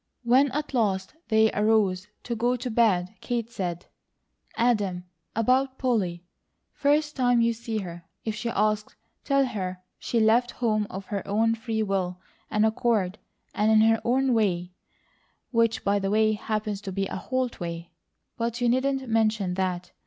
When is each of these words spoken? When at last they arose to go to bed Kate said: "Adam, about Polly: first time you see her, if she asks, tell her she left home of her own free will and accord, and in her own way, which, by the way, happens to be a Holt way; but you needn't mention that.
When 0.23 0.49
at 0.49 0.73
last 0.73 1.13
they 1.27 1.51
arose 1.51 2.07
to 2.23 2.35
go 2.35 2.55
to 2.55 2.71
bed 2.71 3.13
Kate 3.21 3.51
said: 3.51 3.85
"Adam, 4.57 5.03
about 5.35 5.77
Polly: 5.77 6.23
first 6.73 7.15
time 7.15 7.39
you 7.39 7.53
see 7.53 7.77
her, 7.77 8.05
if 8.25 8.33
she 8.33 8.49
asks, 8.49 8.95
tell 9.23 9.45
her 9.45 9.83
she 9.99 10.19
left 10.19 10.49
home 10.49 10.87
of 10.89 11.05
her 11.05 11.21
own 11.27 11.53
free 11.53 11.83
will 11.83 12.19
and 12.49 12.65
accord, 12.65 13.19
and 13.53 13.71
in 13.71 13.81
her 13.81 14.01
own 14.03 14.33
way, 14.33 14.71
which, 15.51 15.83
by 15.83 15.99
the 15.99 16.09
way, 16.09 16.33
happens 16.33 16.81
to 16.81 16.91
be 16.91 17.05
a 17.05 17.15
Holt 17.17 17.59
way; 17.59 17.91
but 18.37 18.59
you 18.59 18.67
needn't 18.69 19.07
mention 19.07 19.53
that. 19.53 19.91